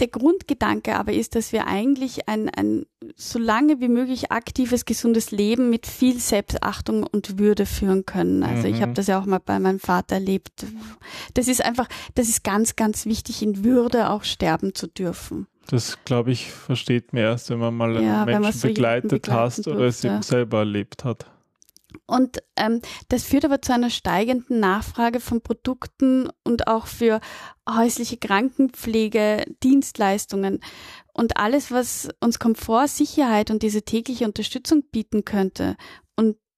Der 0.00 0.08
Grundgedanke 0.08 0.96
aber 0.96 1.12
ist, 1.12 1.36
dass 1.36 1.52
wir 1.52 1.68
eigentlich 1.68 2.28
ein, 2.28 2.48
ein 2.48 2.84
so 3.14 3.38
lange 3.38 3.80
wie 3.80 3.88
möglich 3.88 4.32
aktives, 4.32 4.86
gesundes 4.86 5.30
Leben 5.30 5.70
mit 5.70 5.86
viel 5.86 6.18
Selbstachtung 6.18 7.04
und 7.04 7.38
Würde 7.38 7.64
führen 7.64 8.04
können. 8.04 8.42
Also 8.42 8.66
mhm. 8.66 8.74
ich 8.74 8.82
habe 8.82 8.92
das 8.92 9.06
ja 9.06 9.20
auch 9.20 9.26
mal 9.26 9.38
bei 9.38 9.60
meinem 9.60 9.78
Vater 9.78 10.16
erlebt. 10.16 10.66
Das 11.34 11.46
ist 11.46 11.64
einfach, 11.64 11.88
das 12.16 12.28
ist 12.28 12.42
ganz, 12.42 12.74
ganz 12.74 13.06
wichtig, 13.06 13.40
in 13.42 13.62
Würde 13.62 14.10
auch 14.10 14.24
sterben 14.24 14.74
zu 14.74 14.88
dürfen. 14.88 15.46
Das, 15.68 15.98
glaube 16.04 16.32
ich, 16.32 16.50
versteht 16.50 17.12
man 17.12 17.22
erst, 17.22 17.50
wenn 17.50 17.58
man 17.58 17.74
mal 17.74 17.96
einen 17.96 18.06
ja, 18.06 18.24
Menschen 18.24 18.52
so 18.52 18.68
begleitet 18.68 19.28
hast 19.28 19.66
oder 19.66 19.80
es 19.86 20.04
eben 20.04 20.22
selber 20.22 20.58
erlebt 20.58 21.04
hat. 21.04 21.26
Und 22.06 22.42
ähm, 22.56 22.80
das 23.08 23.24
führt 23.24 23.44
aber 23.44 23.62
zu 23.62 23.72
einer 23.72 23.90
steigenden 23.90 24.60
Nachfrage 24.60 25.20
von 25.20 25.40
Produkten 25.40 26.28
und 26.42 26.66
auch 26.66 26.86
für 26.86 27.20
häusliche 27.68 28.16
Krankenpflege, 28.16 29.44
Dienstleistungen. 29.62 30.60
Und 31.12 31.36
alles, 31.36 31.70
was 31.70 32.08
uns 32.20 32.38
Komfort, 32.38 32.88
Sicherheit 32.88 33.50
und 33.50 33.62
diese 33.62 33.82
tägliche 33.82 34.26
Unterstützung 34.26 34.82
bieten 34.90 35.24
könnte 35.24 35.76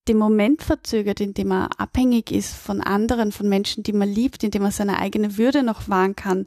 den 0.09 0.19
Moment 0.19 0.63
verzögert, 0.63 1.21
in 1.21 1.35
dem 1.35 1.53
er 1.53 1.69
abhängig 1.79 2.31
ist 2.31 2.55
von 2.55 2.81
anderen, 2.81 3.33
von 3.33 3.49
Menschen, 3.49 3.83
die 3.83 3.93
man 3.93 4.09
liebt, 4.09 4.43
in 4.45 4.51
dem 4.51 4.63
er 4.63 4.71
seine 4.71 4.99
eigene 4.99 5.37
Würde 5.37 5.63
noch 5.63 5.89
wahren 5.89 6.17
kann, 6.17 6.45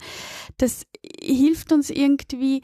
das 0.57 0.85
hilft 1.21 1.71
uns 1.71 1.89
irgendwie, 1.89 2.61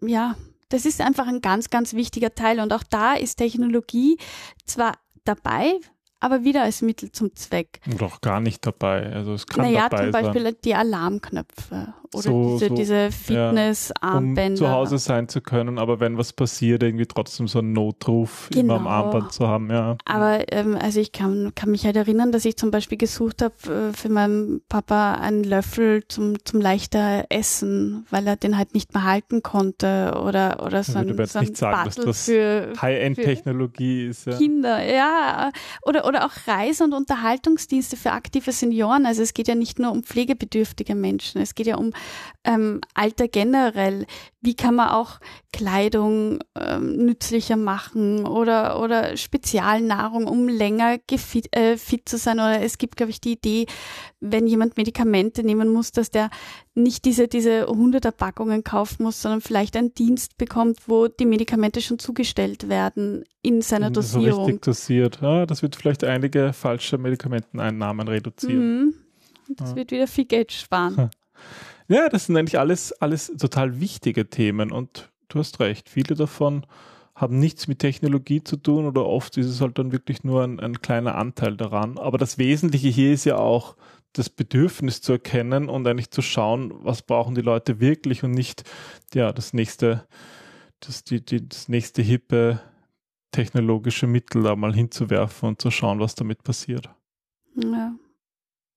ja, 0.00 0.36
das 0.68 0.84
ist 0.84 1.00
einfach 1.00 1.26
ein 1.26 1.40
ganz, 1.40 1.70
ganz 1.70 1.94
wichtiger 1.94 2.34
Teil. 2.34 2.60
Und 2.60 2.72
auch 2.72 2.82
da 2.82 3.14
ist 3.14 3.36
Technologie 3.36 4.18
zwar 4.64 4.98
dabei, 5.24 5.74
aber 6.20 6.44
wieder 6.44 6.62
als 6.62 6.82
Mittel 6.82 7.12
zum 7.12 7.34
Zweck. 7.34 7.80
Doch 7.98 8.20
gar 8.20 8.40
nicht 8.40 8.66
dabei. 8.66 9.12
Also 9.12 9.34
es 9.34 9.46
kann 9.46 9.64
naja, 9.64 9.88
dabei 9.88 10.04
zum 10.04 10.12
Beispiel 10.12 10.42
sein. 10.42 10.56
die 10.64 10.74
Alarmknöpfe 10.74 11.94
oder 12.12 12.22
so, 12.22 12.52
diese, 12.54 12.68
so, 12.68 12.74
diese 12.74 13.10
Fitnessarmbänder. 13.12 14.42
Ja, 14.42 14.48
um 14.50 14.56
zu 14.56 14.68
Hause 14.70 14.98
sein 14.98 15.28
zu 15.28 15.40
können, 15.40 15.78
aber 15.78 16.00
wenn 16.00 16.16
was 16.16 16.32
passiert, 16.32 16.82
irgendwie 16.82 17.06
trotzdem 17.06 17.48
so 17.48 17.58
einen 17.58 17.72
Notruf 17.72 18.48
genau. 18.50 18.60
immer 18.60 18.74
am 18.74 18.84
genau. 18.84 18.90
Armband 18.90 19.32
zu 19.32 19.48
haben, 19.48 19.70
ja. 19.70 19.96
Aber 20.04 20.52
ähm, 20.52 20.78
also 20.80 21.00
ich 21.00 21.12
kann, 21.12 21.52
kann 21.54 21.70
mich 21.70 21.84
halt 21.84 21.96
erinnern, 21.96 22.32
dass 22.32 22.44
ich 22.44 22.56
zum 22.56 22.70
Beispiel 22.70 22.98
gesucht 22.98 23.42
habe 23.42 23.54
äh, 23.64 23.92
für 23.92 24.08
meinen 24.08 24.62
Papa 24.68 25.14
einen 25.14 25.44
Löffel 25.44 26.06
zum, 26.08 26.44
zum 26.44 26.60
leichter 26.60 27.26
Essen, 27.28 28.06
weil 28.10 28.26
er 28.26 28.36
den 28.36 28.56
halt 28.56 28.74
nicht 28.74 28.94
mehr 28.94 29.04
halten 29.04 29.42
konnte 29.42 30.20
oder, 30.22 30.64
oder 30.64 30.82
so 30.82 30.98
ein, 30.98 31.14
so 31.26 31.38
ein 31.38 31.54
sagen, 31.54 32.12
für 32.14 32.72
High-End-Technologie 32.80 34.06
ist. 34.06 34.26
Ja. 34.26 34.36
Kinder, 34.36 34.82
ja. 34.82 35.50
Oder, 35.82 36.05
oder 36.06 36.24
auch 36.24 36.32
Reise- 36.46 36.84
und 36.84 36.92
Unterhaltungsdienste 36.92 37.96
für 37.96 38.12
aktive 38.12 38.52
Senioren. 38.52 39.06
Also 39.06 39.22
es 39.22 39.34
geht 39.34 39.48
ja 39.48 39.54
nicht 39.54 39.78
nur 39.78 39.90
um 39.90 40.02
pflegebedürftige 40.02 40.94
Menschen, 40.94 41.40
es 41.40 41.54
geht 41.54 41.66
ja 41.66 41.76
um 41.76 41.92
ähm, 42.44 42.80
Alter 42.94 43.28
generell. 43.28 44.06
Wie 44.40 44.54
kann 44.54 44.76
man 44.76 44.90
auch 44.90 45.18
Kleidung 45.52 46.38
ähm, 46.54 47.04
nützlicher 47.04 47.56
machen 47.56 48.26
oder, 48.26 48.80
oder 48.80 49.16
Spezialnahrung, 49.16 50.26
um 50.28 50.48
länger 50.48 50.98
gefit, 51.06 51.54
äh, 51.56 51.76
fit 51.76 52.08
zu 52.08 52.16
sein? 52.16 52.38
Oder 52.38 52.62
es 52.62 52.78
gibt, 52.78 52.96
glaube 52.96 53.10
ich, 53.10 53.20
die 53.20 53.32
Idee, 53.32 53.66
wenn 54.20 54.46
jemand 54.46 54.76
Medikamente 54.76 55.42
nehmen 55.42 55.72
muss, 55.72 55.90
dass 55.90 56.10
der 56.10 56.30
nicht 56.76 57.04
diese, 57.06 57.26
diese 57.26 57.66
hunderter 57.66 58.12
Packungen 58.12 58.62
kaufen 58.62 59.04
muss, 59.04 59.22
sondern 59.22 59.40
vielleicht 59.40 59.76
einen 59.76 59.94
Dienst 59.94 60.36
bekommt, 60.36 60.80
wo 60.86 61.08
die 61.08 61.24
Medikamente 61.24 61.80
schon 61.80 61.98
zugestellt 61.98 62.68
werden 62.68 63.24
in 63.42 63.62
seiner 63.62 63.90
Dosierung. 63.90 64.30
So 64.30 64.44
richtig 64.44 64.62
dosiert. 64.62 65.18
Ja, 65.22 65.46
das 65.46 65.62
wird 65.62 65.74
vielleicht 65.74 66.04
einige 66.04 66.52
falsche 66.52 66.98
Medikamenteneinnahmen 66.98 68.08
reduzieren. 68.08 68.84
Mhm. 68.84 68.94
Das 69.56 69.70
ja. 69.70 69.76
wird 69.76 69.90
wieder 69.90 70.06
viel 70.06 70.26
Geld 70.26 70.52
sparen. 70.52 71.10
Ja, 71.88 72.08
das 72.08 72.26
sind 72.26 72.36
eigentlich 72.36 72.58
alles, 72.58 72.92
alles 72.92 73.32
total 73.38 73.80
wichtige 73.80 74.28
Themen 74.28 74.72
und 74.72 75.10
du 75.28 75.38
hast 75.38 75.60
recht, 75.60 75.88
viele 75.88 76.14
davon 76.14 76.66
haben 77.14 77.38
nichts 77.38 77.66
mit 77.66 77.78
Technologie 77.78 78.44
zu 78.44 78.56
tun 78.56 78.84
oder 78.84 79.06
oft 79.06 79.38
ist 79.38 79.46
es 79.46 79.60
halt 79.62 79.78
dann 79.78 79.90
wirklich 79.90 80.22
nur 80.22 80.42
ein, 80.42 80.60
ein 80.60 80.82
kleiner 80.82 81.14
Anteil 81.14 81.56
daran. 81.56 81.96
Aber 81.96 82.18
das 82.18 82.36
Wesentliche 82.36 82.88
hier 82.88 83.12
ist 83.12 83.24
ja 83.24 83.38
auch, 83.38 83.76
das 84.18 84.30
Bedürfnis 84.30 85.00
zu 85.00 85.12
erkennen 85.12 85.68
und 85.68 85.86
eigentlich 85.86 86.10
zu 86.10 86.22
schauen, 86.22 86.72
was 86.84 87.02
brauchen 87.02 87.34
die 87.34 87.42
Leute 87.42 87.80
wirklich 87.80 88.24
und 88.24 88.32
nicht 88.32 88.64
ja 89.14 89.32
das 89.32 89.52
nächste, 89.52 90.06
das, 90.80 91.04
die, 91.04 91.24
die, 91.24 91.48
das 91.48 91.68
nächste 91.68 92.02
hippe 92.02 92.60
technologische 93.30 94.06
Mittel 94.06 94.42
da 94.42 94.56
mal 94.56 94.74
hinzuwerfen 94.74 95.50
und 95.50 95.60
zu 95.60 95.70
schauen, 95.70 96.00
was 96.00 96.14
damit 96.14 96.42
passiert. 96.42 96.88
Ja. 97.54 97.94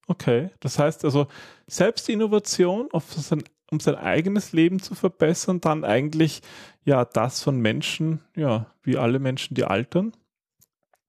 Okay, 0.08 0.50
das 0.60 0.80
heißt 0.80 1.06
also 1.06 1.28
Selbstinnovation, 1.68 2.90
sein, 2.94 3.44
um 3.72 3.80
sein 3.80 3.96
eigenes 3.96 4.52
Leben 4.52 4.80
zu 4.80 4.96
verbessern, 4.96 5.62
dann 5.62 5.86
eigentlich 5.86 6.42
ja 6.84 7.06
das 7.06 7.42
von 7.44 7.60
Menschen, 7.60 8.20
ja, 8.36 8.66
wie 8.82 8.98
alle 8.98 9.20
Menschen, 9.20 9.56
die 9.56 9.64
altern. 9.64 10.12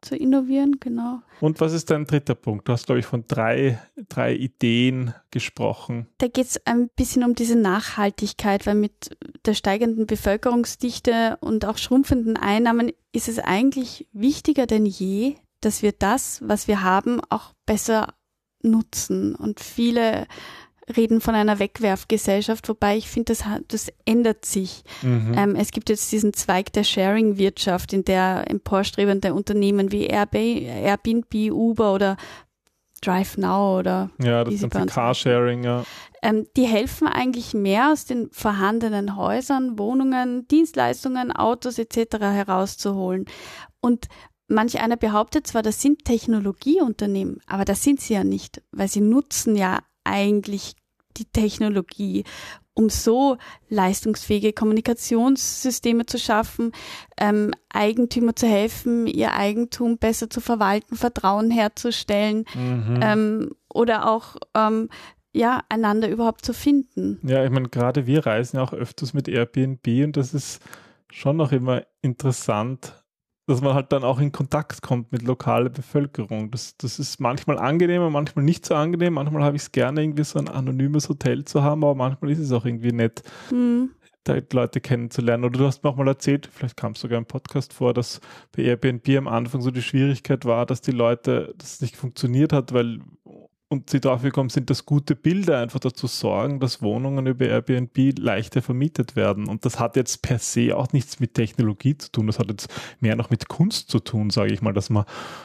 Zu 0.02 0.16
innovieren, 0.16 0.76
genau. 0.80 1.20
Und 1.40 1.60
was 1.60 1.72
ist 1.72 1.90
dein 1.90 2.06
dritter 2.06 2.34
Punkt? 2.34 2.66
Du 2.66 2.72
hast, 2.72 2.86
glaube 2.86 3.00
ich, 3.00 3.06
von 3.06 3.24
drei, 3.28 3.78
drei 4.08 4.34
Ideen 4.34 5.14
gesprochen. 5.30 6.06
Da 6.18 6.28
geht 6.28 6.46
es 6.46 6.66
ein 6.66 6.88
bisschen 6.96 7.22
um 7.22 7.34
diese 7.34 7.56
Nachhaltigkeit, 7.56 8.66
weil 8.66 8.76
mit 8.76 9.16
der 9.44 9.54
steigenden 9.54 10.06
Bevölkerungsdichte 10.06 11.36
und 11.40 11.66
auch 11.66 11.76
schrumpfenden 11.76 12.36
Einnahmen 12.36 12.92
ist 13.12 13.28
es 13.28 13.38
eigentlich 13.38 14.08
wichtiger 14.12 14.66
denn 14.66 14.86
je, 14.86 15.36
dass 15.60 15.82
wir 15.82 15.92
das, 15.92 16.40
was 16.42 16.66
wir 16.66 16.82
haben, 16.82 17.20
auch 17.28 17.52
besser 17.66 18.14
nutzen. 18.62 19.34
Und 19.34 19.60
viele 19.60 20.26
reden 20.96 21.20
von 21.20 21.34
einer 21.34 21.58
Wegwerfgesellschaft, 21.58 22.68
wobei 22.68 22.96
ich 22.96 23.08
finde, 23.08 23.34
das, 23.34 23.44
das 23.68 23.92
ändert 24.04 24.44
sich. 24.44 24.82
Mhm. 25.02 25.34
Ähm, 25.36 25.56
es 25.56 25.70
gibt 25.70 25.88
jetzt 25.88 26.10
diesen 26.12 26.32
Zweig 26.32 26.72
der 26.72 26.84
Sharing-Wirtschaft, 26.84 27.92
in 27.92 28.04
der 28.04 28.44
emporstrebende 28.48 29.34
Unternehmen 29.34 29.92
wie 29.92 30.06
Airbnb, 30.06 31.34
Uber 31.52 31.94
oder 31.94 32.16
Drive 33.02 33.38
Now 33.38 33.78
oder 33.78 34.10
ja, 34.18 34.44
das 34.44 34.60
ganze 34.68 34.94
Carsharing, 34.94 35.64
ja. 35.64 35.84
Ähm, 36.22 36.46
die 36.54 36.66
helfen 36.66 37.08
eigentlich 37.08 37.54
mehr 37.54 37.92
aus 37.92 38.04
den 38.04 38.28
vorhandenen 38.30 39.16
Häusern, 39.16 39.78
Wohnungen, 39.78 40.46
Dienstleistungen, 40.48 41.32
Autos 41.32 41.78
etc. 41.78 42.18
herauszuholen. 42.20 43.24
Und 43.80 44.08
Manch 44.52 44.80
einer 44.80 44.96
behauptet 44.96 45.46
zwar, 45.46 45.62
das 45.62 45.80
sind 45.80 46.04
Technologieunternehmen, 46.04 47.40
aber 47.46 47.64
das 47.64 47.84
sind 47.84 48.00
sie 48.00 48.14
ja 48.14 48.24
nicht, 48.24 48.60
weil 48.72 48.88
sie 48.88 49.00
nutzen 49.00 49.54
ja 49.54 49.78
eigentlich 50.04 50.74
die 51.16 51.24
Technologie, 51.26 52.24
um 52.74 52.88
so 52.88 53.36
leistungsfähige 53.68 54.52
Kommunikationssysteme 54.52 56.06
zu 56.06 56.18
schaffen, 56.18 56.72
ähm, 57.18 57.52
Eigentümer 57.68 58.34
zu 58.34 58.46
helfen, 58.46 59.06
ihr 59.06 59.34
Eigentum 59.34 59.98
besser 59.98 60.30
zu 60.30 60.40
verwalten, 60.40 60.96
Vertrauen 60.96 61.50
herzustellen 61.50 62.44
mhm. 62.54 63.00
ähm, 63.02 63.50
oder 63.68 64.10
auch 64.10 64.36
ähm, 64.54 64.88
ja 65.32 65.62
einander 65.68 66.08
überhaupt 66.08 66.44
zu 66.44 66.54
finden. 66.54 67.18
Ja, 67.22 67.44
ich 67.44 67.50
meine, 67.50 67.68
gerade 67.68 68.06
wir 68.06 68.24
reisen 68.24 68.56
ja 68.56 68.62
auch 68.62 68.72
öfters 68.72 69.14
mit 69.14 69.28
Airbnb 69.28 69.86
und 70.04 70.16
das 70.16 70.32
ist 70.32 70.62
schon 71.10 71.36
noch 71.36 71.52
immer 71.52 71.82
interessant, 72.02 72.99
dass 73.50 73.60
man 73.60 73.74
halt 73.74 73.92
dann 73.92 74.04
auch 74.04 74.20
in 74.20 74.32
Kontakt 74.32 74.80
kommt 74.80 75.10
mit 75.12 75.22
lokaler 75.22 75.70
Bevölkerung. 75.70 76.50
Das, 76.50 76.76
das 76.76 76.98
ist 76.98 77.20
manchmal 77.20 77.58
angenehm 77.58 78.02
und 78.02 78.12
manchmal 78.12 78.44
nicht 78.44 78.64
so 78.64 78.74
angenehm. 78.74 79.14
Manchmal 79.14 79.42
habe 79.42 79.56
ich 79.56 79.62
es 79.62 79.72
gerne, 79.72 80.02
irgendwie 80.02 80.24
so 80.24 80.38
ein 80.38 80.48
anonymes 80.48 81.08
Hotel 81.08 81.44
zu 81.44 81.62
haben, 81.62 81.82
aber 81.84 81.94
manchmal 81.94 82.30
ist 82.30 82.38
es 82.38 82.52
auch 82.52 82.64
irgendwie 82.64 82.92
nett, 82.92 83.22
mhm. 83.50 83.90
Leute 84.52 84.80
kennenzulernen. 84.80 85.44
Oder 85.44 85.58
du 85.58 85.66
hast 85.66 85.82
mir 85.82 85.90
auch 85.90 85.96
mal 85.96 86.06
erzählt, 86.06 86.48
vielleicht 86.52 86.76
kam 86.76 86.92
es 86.92 87.00
sogar 87.00 87.18
im 87.18 87.26
Podcast 87.26 87.72
vor, 87.72 87.92
dass 87.92 88.20
bei 88.56 88.62
Airbnb 88.62 89.08
am 89.16 89.26
Anfang 89.26 89.60
so 89.60 89.72
die 89.72 89.82
Schwierigkeit 89.82 90.44
war, 90.44 90.66
dass 90.66 90.80
die 90.80 90.92
Leute, 90.92 91.52
dass 91.58 91.74
es 91.74 91.80
nicht 91.80 91.96
funktioniert 91.96 92.52
hat, 92.52 92.72
weil 92.72 93.00
und 93.72 93.88
sie 93.88 94.00
darauf 94.00 94.22
gekommen 94.22 94.48
sind, 94.48 94.68
dass 94.68 94.84
gute 94.84 95.14
Bilder 95.14 95.60
einfach 95.60 95.78
dazu 95.78 96.08
sorgen, 96.08 96.58
dass 96.58 96.82
Wohnungen 96.82 97.28
über 97.28 97.46
Airbnb 97.46 98.18
leichter 98.18 98.62
vermietet 98.62 99.14
werden. 99.14 99.46
Und 99.46 99.64
das 99.64 99.78
hat 99.78 99.94
jetzt 99.94 100.22
per 100.22 100.40
se 100.40 100.76
auch 100.76 100.92
nichts 100.92 101.20
mit 101.20 101.34
Technologie 101.34 101.96
zu 101.96 102.10
tun. 102.10 102.26
Das 102.26 102.40
hat 102.40 102.50
jetzt 102.50 102.68
mehr 102.98 103.14
noch 103.14 103.30
mit 103.30 103.46
Kunst 103.46 103.88
zu 103.88 104.00
tun, 104.00 104.30
sage 104.30 104.52
ich 104.52 104.60
mal, 104.60 104.72
dass 104.72 104.90
man 104.90 105.04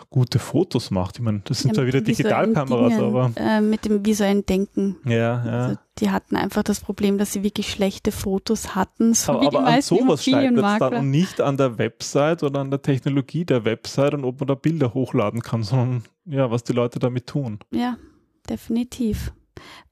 gute 0.09 0.39
Fotos 0.39 0.89
macht. 0.89 1.17
Ich 1.17 1.21
meine, 1.21 1.41
das 1.45 1.59
sind 1.59 1.69
ja, 1.69 1.75
zwar 1.75 1.85
wieder 1.85 2.01
Digitalkameras, 2.01 2.95
Dingen, 2.95 3.03
aber. 3.03 3.31
Äh, 3.35 3.61
mit 3.61 3.85
dem 3.85 4.03
visuellen 4.03 4.43
Denken. 4.43 4.97
Ja, 5.05 5.45
ja. 5.45 5.65
Also 5.65 5.77
die 5.99 6.09
hatten 6.09 6.35
einfach 6.35 6.63
das 6.63 6.79
Problem, 6.79 7.19
dass 7.19 7.31
sie 7.31 7.43
wirklich 7.43 7.69
schlechte 7.69 8.11
Fotos 8.11 8.73
hatten. 8.73 9.13
So 9.13 9.33
aber 9.33 9.47
aber 9.47 9.65
an 9.67 9.81
sowas 9.83 10.25
scheitert 10.25 10.57
es 10.57 10.79
dann 10.79 10.93
und 10.95 11.11
nicht 11.11 11.41
an 11.41 11.57
der 11.57 11.77
Website 11.77 12.41
oder 12.41 12.61
an 12.61 12.71
der 12.71 12.81
Technologie 12.81 13.45
der 13.45 13.65
Website 13.65 14.15
und 14.15 14.25
ob 14.25 14.39
man 14.39 14.47
da 14.47 14.55
Bilder 14.55 14.95
hochladen 14.95 15.41
kann, 15.41 15.61
sondern 15.61 16.03
ja, 16.25 16.49
was 16.49 16.63
die 16.63 16.73
Leute 16.73 16.97
damit 16.97 17.27
tun. 17.27 17.59
Ja, 17.71 17.97
definitiv. 18.45 19.31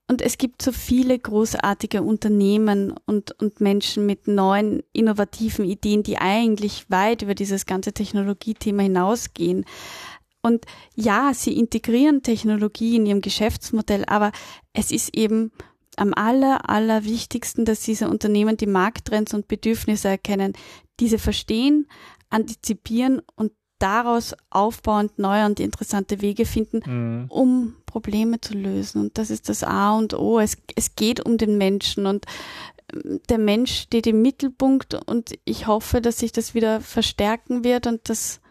Und 0.10 0.22
es 0.22 0.38
gibt 0.38 0.62
so 0.62 0.72
viele 0.72 1.18
großartige 1.18 2.04
Unternehmen 2.04 2.94
und, 3.06 3.32
und 3.42 3.62
Menschen 3.62 4.06
mit 4.06 4.28
neuen, 4.28 4.84
innovativen 4.92 5.66
Ideen, 5.66 6.04
die 6.04 6.18
eigentlich 6.18 6.86
weit 6.90 7.22
über 7.22 7.36
dieses 7.36 7.66
ganze 7.66 7.94
Technologiethema 7.94 8.84
hinausgehen. 8.84 9.66
Und 10.42 10.66
ja, 10.94 11.32
sie 11.34 11.58
integrieren 11.58 12.22
Technologie 12.22 12.98
in 12.98 13.06
ihrem 13.06 13.22
Geschäftsmodell, 13.22 14.04
aber 14.06 14.34
es 14.74 14.92
ist 14.92 15.16
eben 15.16 15.52
am 15.96 16.14
aller, 16.14 16.70
aller 16.70 17.06
wichtigsten, 17.06 17.64
dass 17.66 17.82
diese 17.82 18.10
Unternehmen 18.10 18.58
die 18.58 18.68
Markttrends 18.68 19.34
und 19.34 19.48
Bedürfnisse 19.48 20.10
erkennen, 20.10 20.54
diese 21.00 21.18
verstehen, 21.18 21.88
antizipieren 22.30 23.22
und 23.36 23.54
daraus 23.80 24.36
aufbauend 24.50 25.18
neue 25.18 25.46
und 25.46 25.60
interessante 25.60 26.22
Wege 26.22 26.46
finden, 26.46 26.82
mhm. 26.86 27.26
um 27.30 27.76
Probleme 27.94 28.42
zu 28.42 28.56
lösen. 28.56 29.02
Und 29.02 29.18
das 29.20 29.30
ist 29.30 29.50
das 29.50 29.64
A 29.64 29.96
und 29.96 30.16
O. 30.16 30.40
Es, 30.40 30.58
es 30.76 30.96
geht 30.96 31.24
um 31.24 31.38
den 31.38 31.60
Menschen 31.60 32.08
und 32.08 32.26
ähm, 32.92 33.22
der 33.30 33.38
Mensch 33.38 33.82
steht 33.82 34.08
im 34.08 34.24
Mittelpunkt 34.24 34.96
und 34.96 35.34
ich 35.46 35.68
hoffe, 35.68 36.02
dass 36.02 36.18
sich 36.20 36.32
das 36.32 36.56
wieder 36.56 36.82
verstärken 36.82 37.64
wird 37.64 37.86
und 37.86 38.10
das 38.10 38.42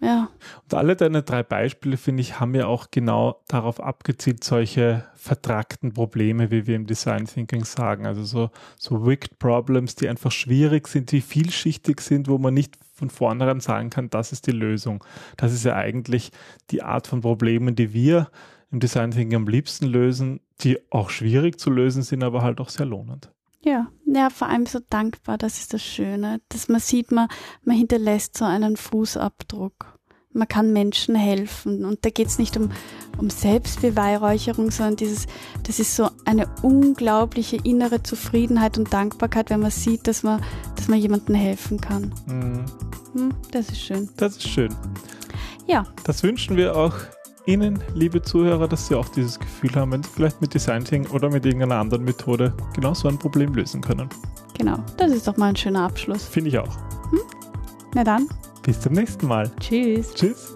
ja. 0.00 0.28
Und 0.64 0.74
alle 0.74 0.96
deine 0.96 1.22
drei 1.22 1.42
Beispiele, 1.42 1.96
finde 1.96 2.20
ich, 2.20 2.38
haben 2.38 2.54
ja 2.54 2.66
auch 2.66 2.90
genau 2.90 3.40
darauf 3.48 3.80
abgezielt, 3.80 4.44
solche 4.44 5.04
vertragten 5.14 5.94
Probleme, 5.94 6.50
wie 6.50 6.66
wir 6.66 6.76
im 6.76 6.86
Design 6.86 7.24
Thinking 7.24 7.64
sagen. 7.64 8.04
Also 8.04 8.22
so, 8.24 8.50
so 8.76 9.06
wicked 9.06 9.38
Problems, 9.38 9.94
die 9.94 10.08
einfach 10.08 10.30
schwierig 10.30 10.88
sind, 10.88 11.10
die 11.10 11.22
vielschichtig 11.22 12.00
sind, 12.00 12.28
wo 12.28 12.36
man 12.36 12.52
nicht 12.52 12.76
von 12.92 13.10
vornherein 13.10 13.60
sagen 13.60 13.90
kann, 13.90 14.10
das 14.10 14.32
ist 14.32 14.46
die 14.46 14.52
Lösung. 14.52 15.02
Das 15.36 15.52
ist 15.52 15.64
ja 15.64 15.74
eigentlich 15.74 16.30
die 16.70 16.82
Art 16.82 17.06
von 17.06 17.22
Problemen, 17.22 17.74
die 17.74 17.92
wir 17.92 18.28
im 18.74 18.80
Design 18.80 19.12
Thinking 19.12 19.36
am 19.36 19.46
liebsten 19.46 19.86
lösen, 19.86 20.40
die 20.60 20.78
auch 20.90 21.08
schwierig 21.08 21.58
zu 21.60 21.70
lösen 21.70 22.02
sind, 22.02 22.24
aber 22.24 22.42
halt 22.42 22.60
auch 22.60 22.68
sehr 22.68 22.86
lohnend. 22.86 23.30
Ja, 23.62 23.86
ja, 24.04 24.28
vor 24.30 24.48
allem 24.48 24.66
so 24.66 24.80
dankbar, 24.90 25.38
das 25.38 25.60
ist 25.60 25.72
das 25.72 25.82
Schöne, 25.82 26.40
dass 26.48 26.68
man 26.68 26.80
sieht, 26.80 27.12
man, 27.12 27.28
man 27.62 27.76
hinterlässt 27.76 28.36
so 28.36 28.44
einen 28.44 28.76
Fußabdruck. 28.76 29.98
Man 30.32 30.48
kann 30.48 30.72
Menschen 30.72 31.14
helfen 31.14 31.84
und 31.84 32.04
da 32.04 32.10
geht 32.10 32.26
es 32.26 32.40
nicht 32.40 32.56
um, 32.56 32.72
um 33.16 33.30
Selbstbeweihräucherung, 33.30 34.72
sondern 34.72 34.96
dieses, 34.96 35.26
das 35.62 35.78
ist 35.78 35.94
so 35.94 36.10
eine 36.24 36.48
unglaubliche 36.62 37.56
innere 37.62 38.02
Zufriedenheit 38.02 38.76
und 38.76 38.92
Dankbarkeit, 38.92 39.50
wenn 39.50 39.60
man 39.60 39.70
sieht, 39.70 40.08
dass 40.08 40.24
man, 40.24 40.42
dass 40.74 40.88
man 40.88 40.98
jemandem 40.98 41.36
helfen 41.36 41.80
kann. 41.80 42.12
Mhm. 42.26 42.64
Hm, 43.12 43.34
das 43.52 43.68
ist 43.68 43.80
schön. 43.80 44.10
Das 44.16 44.36
ist 44.36 44.48
schön. 44.48 44.74
Ja. 45.68 45.86
Das 46.02 46.24
wünschen 46.24 46.56
wir 46.56 46.76
auch 46.76 46.94
Ihnen, 47.46 47.78
liebe 47.94 48.22
Zuhörer, 48.22 48.68
dass 48.68 48.88
Sie 48.88 48.94
auch 48.94 49.08
dieses 49.08 49.38
Gefühl 49.38 49.74
haben, 49.74 49.92
wenn 49.92 50.02
Sie 50.02 50.08
vielleicht 50.08 50.40
mit 50.40 50.54
Design 50.54 50.84
Thinking 50.84 51.12
oder 51.12 51.30
mit 51.30 51.44
irgendeiner 51.44 51.76
anderen 51.76 52.04
Methode 52.04 52.54
genau 52.74 52.94
so 52.94 53.08
ein 53.08 53.18
Problem 53.18 53.54
lösen 53.54 53.82
können. 53.82 54.08
Genau, 54.56 54.78
das 54.96 55.12
ist 55.12 55.28
doch 55.28 55.36
mal 55.36 55.48
ein 55.48 55.56
schöner 55.56 55.82
Abschluss. 55.82 56.24
Finde 56.24 56.50
ich 56.50 56.58
auch. 56.58 56.74
Hm? 57.10 57.20
Na 57.94 58.04
dann. 58.04 58.28
Bis 58.62 58.80
zum 58.80 58.94
nächsten 58.94 59.26
Mal. 59.26 59.50
Tschüss. 59.60 60.14
Tschüss. 60.14 60.54